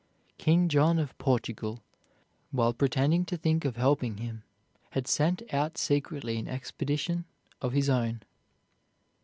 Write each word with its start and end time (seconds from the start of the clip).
King 0.39 0.67
John 0.67 0.97
of 0.97 1.15
Portugal, 1.19 1.83
while 2.49 2.73
pretending 2.73 3.23
to 3.25 3.37
think 3.37 3.65
of 3.65 3.75
helping 3.75 4.17
him, 4.17 4.41
had 4.93 5.07
sent 5.07 5.43
out 5.53 5.77
secretly 5.77 6.39
an 6.39 6.47
expedition 6.47 7.25
of 7.61 7.73
his 7.73 7.87
own. 7.87 8.23